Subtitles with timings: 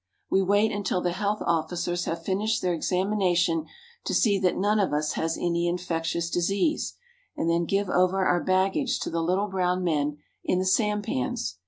[0.31, 3.67] We wait until the health officers have finished their examination
[4.05, 6.31] to see that none of us has any infectious 32.
[6.31, 6.93] JAPAN disease,
[7.37, 11.59] and then give over our baggage to the little brown men in the sampans.